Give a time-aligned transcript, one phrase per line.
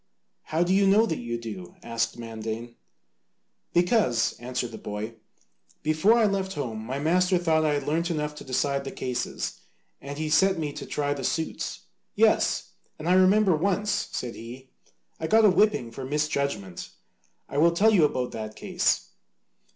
[0.45, 2.73] "How do you know that you do?" asked Mandane.
[3.71, 5.13] "Because," answered the boy,
[5.83, 9.59] "before I left home my master thought I had learnt enough to decide the cases,
[10.01, 11.81] and he set me to try the suits.
[12.15, 12.71] Yes!
[12.97, 14.71] and I remember once, said he,
[15.19, 16.89] "I got a whipping for misjudgment.
[17.47, 19.09] I will tell you about that case.